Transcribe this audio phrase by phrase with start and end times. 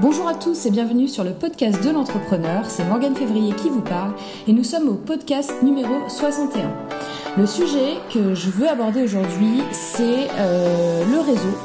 [0.00, 2.64] Bonjour à tous et bienvenue sur le podcast de l'entrepreneur.
[2.66, 4.14] C'est Morgane Février qui vous parle
[4.48, 6.72] et nous sommes au podcast numéro 61.
[7.36, 11.56] Le sujet que je veux aborder aujourd'hui, c'est euh, le réseau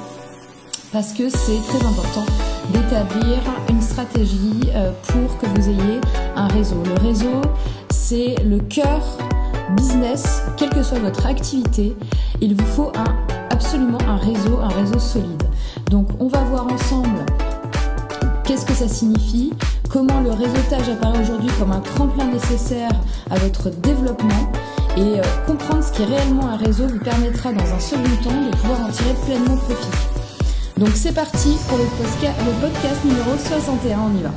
[0.91, 2.25] parce que c'est très important
[2.73, 3.37] d'établir
[3.69, 6.01] une stratégie euh, pour que vous ayez
[6.35, 6.83] un réseau.
[6.83, 7.41] Le réseau,
[7.89, 9.01] c'est le cœur
[9.75, 11.95] business, quelle que soit votre activité.
[12.41, 12.91] Il vous faut
[13.49, 15.43] absolument un réseau, un réseau solide.
[15.89, 17.25] Donc on va voir ensemble
[18.57, 19.53] qu'est-ce que ça signifie,
[19.87, 22.89] comment le réseautage apparaît aujourd'hui comme un tremplin nécessaire
[23.29, 24.51] à votre développement
[24.97, 28.41] et euh, comprendre ce qui est réellement un réseau vous permettra dans un second temps
[28.49, 29.91] de pouvoir en tirer pleinement profit.
[30.75, 34.31] Donc c'est parti pour le podcast, numéro 61, on y va.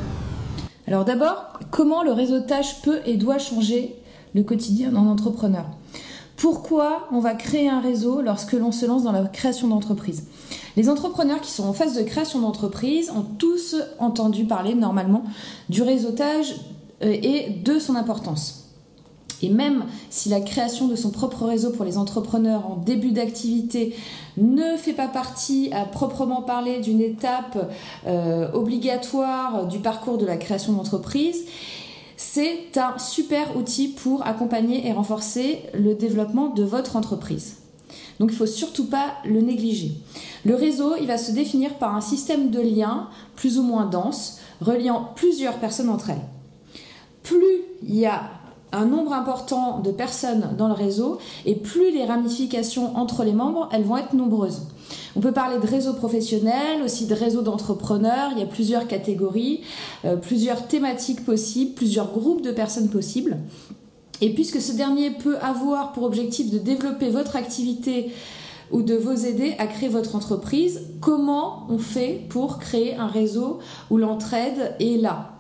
[0.87, 3.97] Alors d'abord, comment le réseautage peut et doit changer
[4.35, 5.65] le quotidien d'un entrepreneur?
[6.41, 10.25] Pourquoi on va créer un réseau lorsque l'on se lance dans la création d'entreprise
[10.75, 15.25] Les entrepreneurs qui sont en phase de création d'entreprise ont tous entendu parler normalement
[15.69, 16.55] du réseautage
[17.03, 18.61] euh, et de son importance.
[19.43, 23.95] Et même si la création de son propre réseau pour les entrepreneurs en début d'activité
[24.37, 27.71] ne fait pas partie à proprement parler d'une étape
[28.07, 31.45] euh, obligatoire du parcours de la création d'entreprise,
[32.23, 37.57] c'est un super outil pour accompagner et renforcer le développement de votre entreprise.
[38.19, 39.93] Donc il ne faut surtout pas le négliger.
[40.45, 44.39] Le réseau, il va se définir par un système de liens plus ou moins dense,
[44.61, 46.21] reliant plusieurs personnes entre elles.
[47.23, 48.25] Plus il y a
[48.71, 53.71] un nombre important de personnes dans le réseau et plus les ramifications entre les membres,
[53.73, 54.67] elles vont être nombreuses.
[55.17, 59.63] On peut parler de réseau professionnel, aussi de réseau d'entrepreneurs, il y a plusieurs catégories,
[60.05, 63.39] euh, plusieurs thématiques possibles, plusieurs groupes de personnes possibles.
[64.21, 68.13] Et puisque ce dernier peut avoir pour objectif de développer votre activité
[68.71, 73.59] ou de vous aider à créer votre entreprise, comment on fait pour créer un réseau
[73.91, 75.33] où l'entraide est là?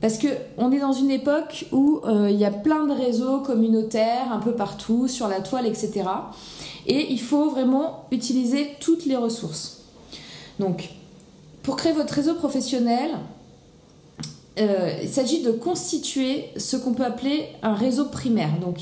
[0.00, 4.32] Parce qu'on est dans une époque où euh, il y a plein de réseaux communautaires
[4.32, 6.04] un peu partout, sur la toile, etc.
[6.88, 9.82] Et il faut vraiment utiliser toutes les ressources.
[10.58, 10.88] Donc,
[11.62, 13.10] pour créer votre réseau professionnel,
[14.58, 18.58] euh, il s'agit de constituer ce qu'on peut appeler un réseau primaire.
[18.60, 18.78] Donc,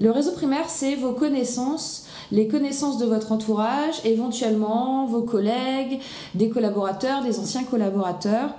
[0.00, 6.00] le réseau primaire, c'est vos connaissances, les connaissances de votre entourage, éventuellement vos collègues,
[6.34, 8.50] des collaborateurs, des anciens collaborateurs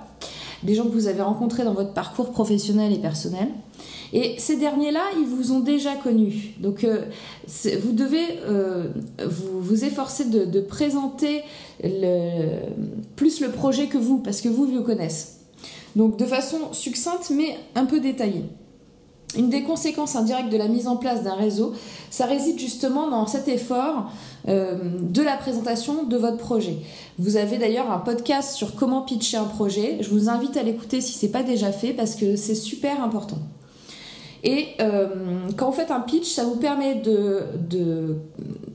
[0.64, 3.48] des gens que vous avez rencontrés dans votre parcours professionnel et personnel.
[4.14, 6.54] Et ces derniers-là, ils vous ont déjà connu.
[6.60, 7.04] Donc, euh,
[7.82, 8.86] vous devez euh,
[9.26, 11.42] vous, efforcer de, présenter
[13.16, 15.26] plus le projet que vous, parce que vous, vous connaissez.
[15.96, 18.44] Donc, de façon succincte, mais un peu détaillée.
[19.36, 21.72] Une des conséquences indirectes de la mise en place d'un réseau,
[22.10, 24.12] ça réside justement dans cet effort
[24.46, 26.76] euh, de la présentation de votre projet.
[27.18, 29.98] Vous avez d'ailleurs un podcast sur comment pitcher un projet.
[30.00, 33.02] Je vous invite à l'écouter si ce n'est pas déjà fait parce que c'est super
[33.02, 33.38] important.
[34.44, 35.08] Et euh,
[35.56, 37.40] quand vous faites un pitch, ça vous permet de,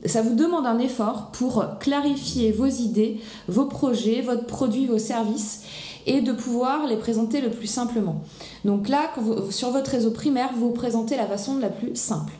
[0.04, 5.62] ça vous demande un effort pour clarifier vos idées, vos projets, votre produit, vos services
[6.06, 8.22] et de pouvoir les présenter le plus simplement.
[8.64, 9.10] Donc là,
[9.50, 12.32] sur votre réseau primaire, vous vous présentez la façon la plus simple.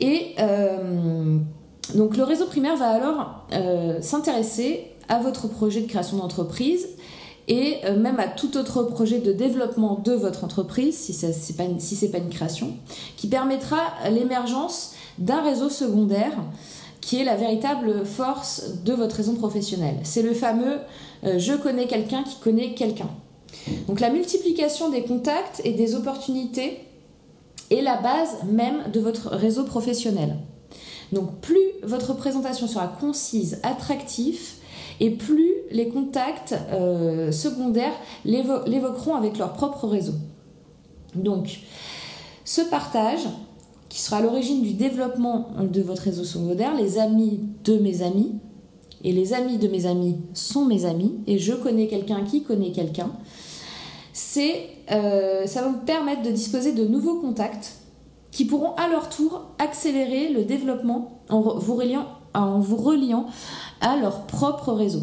[0.00, 1.38] Et euh,
[1.94, 6.88] donc le réseau primaire va alors euh, s'intéresser à votre projet de création d'entreprise
[7.48, 12.08] et euh, même à tout autre projet de développement de votre entreprise, si ce n'est
[12.08, 12.74] pas, une création,
[13.16, 13.78] qui permettra
[14.10, 16.32] l'émergence d'un réseau secondaire
[17.00, 19.94] qui est la véritable force de votre réseau professionnel.
[20.02, 20.78] C'est le fameux
[21.24, 23.08] euh, je connais quelqu'un qui connaît quelqu'un.
[23.86, 26.80] Donc la multiplication des contacts et des opportunités
[27.70, 30.36] est la base même de votre réseau professionnel.
[31.12, 34.40] Donc plus votre présentation sera concise, attractive,
[35.00, 37.94] et plus les contacts euh, secondaires
[38.24, 40.14] l'évoqueront avec leur propre réseau.
[41.14, 41.60] Donc
[42.44, 43.26] ce partage,
[43.88, 48.34] qui sera à l'origine du développement de votre réseau secondaire, les amis de mes amis,
[49.04, 52.72] et les amis de mes amis sont mes amis, et je connais quelqu'un qui connaît
[52.72, 53.10] quelqu'un,
[54.90, 57.74] euh, ça va vous permettre de disposer de nouveaux contacts
[58.30, 63.26] qui pourront à leur tour accélérer le développement en vous reliant
[63.80, 65.02] à leur propre réseau.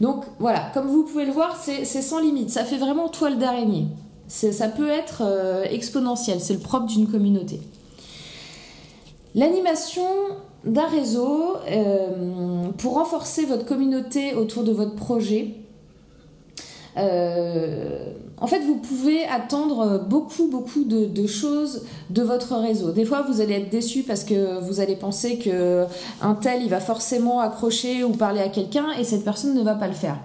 [0.00, 3.86] Donc voilà, comme vous pouvez le voir, c'est sans limite, ça fait vraiment toile d'araignée.
[4.28, 7.60] Ça peut être euh, exponentiel, c'est le propre d'une communauté.
[9.34, 10.06] L'animation
[10.64, 15.54] d'un réseau euh, pour renforcer votre communauté autour de votre projet.
[16.96, 22.92] Euh, en fait, vous pouvez attendre beaucoup, beaucoup de, choses de votre réseau.
[22.92, 25.84] Des fois, vous allez être déçu parce que vous allez penser que
[26.20, 29.74] un tel, il va forcément accrocher ou parler à quelqu'un et cette personne ne va
[29.74, 30.18] pas le faire.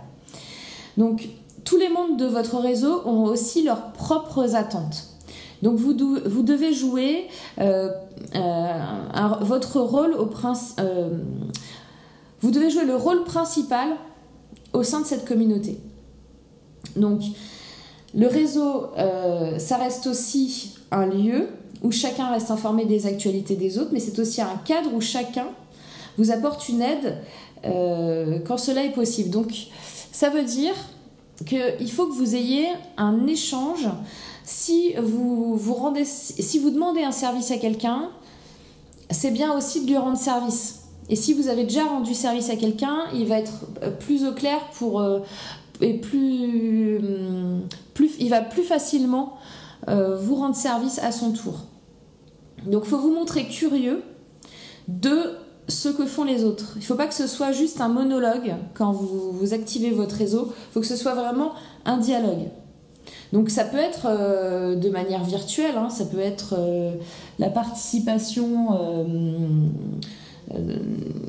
[0.97, 1.29] Donc,
[1.63, 5.07] tous les membres de votre réseau ont aussi leurs propres attentes.
[5.61, 7.27] Donc vous, devez jouer
[7.59, 7.89] euh,
[8.35, 8.79] euh,
[9.41, 10.27] votre rôle au
[12.41, 13.89] vous devez jouer le rôle principal
[14.73, 15.79] au sein de cette communauté.
[16.95, 17.21] Donc
[18.13, 18.87] le réseau,
[19.57, 21.47] ça reste aussi un lieu
[21.81, 25.47] où chacun reste informé des actualités des autres, mais c'est aussi un cadre où chacun
[26.17, 27.17] vous apporte une aide
[28.45, 29.29] quand cela est possible.
[29.29, 29.53] Donc
[30.11, 30.73] ça veut dire
[31.45, 32.67] qu'il faut que vous ayez
[32.97, 33.87] un échange.
[34.43, 38.09] Si vous, vous rendez, si vous demandez un service à quelqu'un,
[39.09, 40.79] c'est bien aussi de lui rendre service.
[41.09, 43.65] Et si vous avez déjà rendu service à quelqu'un, il va être
[43.99, 45.19] plus au clair pour euh,
[45.81, 47.01] et plus,
[48.19, 49.37] il va plus facilement
[49.87, 51.65] euh, vous rendre service à son tour.
[52.65, 54.03] Donc, faut vous montrer curieux
[54.87, 55.35] de
[55.67, 56.73] ce que font les autres.
[56.75, 60.51] Il ne faut pas que ce soit juste un monologue quand vous, activez votre réseau,
[60.51, 61.53] il faut que ce soit vraiment
[61.85, 62.49] un dialogue.
[63.33, 65.89] Donc ça peut être euh, de manière virtuelle, hein.
[65.89, 66.93] ça peut être euh,
[67.39, 68.77] la participation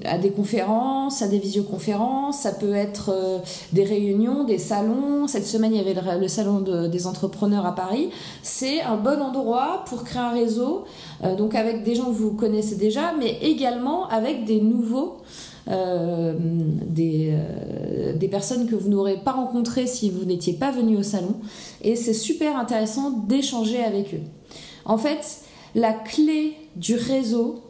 [0.04, 3.38] à des conférences, à des visioconférences, ça peut être euh,
[3.72, 5.26] des réunions, des salons.
[5.26, 8.10] Cette semaine, il y avait le, salon des entrepreneurs à Paris.
[8.42, 10.84] C'est un bon endroit pour créer un réseau,
[11.24, 15.18] euh, donc avec des gens que vous connaissez déjà, mais également avec des nouveaux.
[16.88, 17.32] des,
[18.30, 21.34] personnes que vous n'aurez pas rencontrées si vous n'étiez pas venu au salon.
[21.82, 24.22] Et c'est super intéressant d'échanger avec eux.
[24.86, 25.42] En fait,
[25.74, 27.60] la clé du réseau,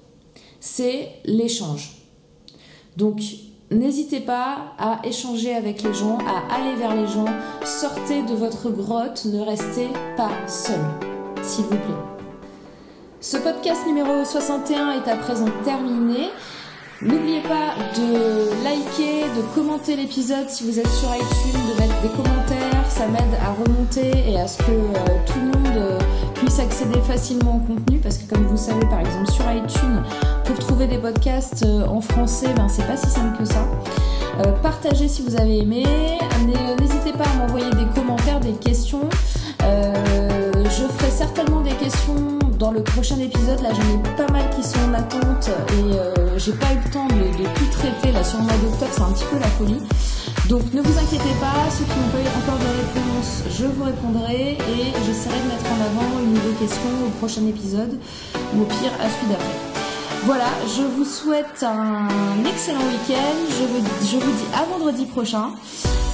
[0.62, 1.90] c'est l'échange.
[2.96, 3.20] Donc,
[3.72, 7.26] n'hésitez pas à échanger avec les gens, à aller vers les gens.
[7.64, 10.78] Sortez de votre grotte, ne restez pas seul,
[11.42, 12.12] s'il vous plaît.
[13.20, 16.28] Ce podcast numéro 61 est à présent terminé.
[17.00, 22.08] N'oubliez pas de liker, de commenter l'épisode si vous êtes sur iTunes, de mettre des
[22.10, 25.91] commentaires, ça m'aide à remonter et à ce que euh, tout le monde euh,
[26.44, 30.02] puisse accéder facilement au contenu parce que comme vous savez par exemple sur iTunes,
[30.44, 33.64] pour trouver des podcasts euh, en français, ben, c'est pas si simple que ça.
[34.62, 35.84] partagez si vous avez aimé,
[36.80, 39.08] n'hésitez pas à m'envoyer des commentaires, des questions.
[39.60, 44.62] je ferai certainement des questions dans le prochain épisode, là j'en ai pas mal qui
[44.62, 48.38] sont en attente et euh, j'ai pas eu le temps de, tout traiter là sur
[48.38, 49.82] le mois d'octobre, c'est un petit peu la folie.
[50.48, 54.58] Donc ne vous inquiétez pas, ceux qui n'ont pas encore de réponse, je vous répondrai
[54.58, 57.98] et j'essaierai de mettre en avant une nouvelle question au prochain épisode
[58.54, 59.72] ou au pire à celui d'après.
[60.24, 60.46] Voilà,
[60.76, 63.36] je vous souhaite un excellent week-end.
[63.50, 65.50] Je vous, je vous dis à vendredi prochain.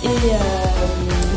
[0.03, 1.28] Et euh,